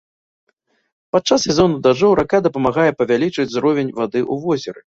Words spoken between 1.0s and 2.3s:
Падчас сезону дажджоў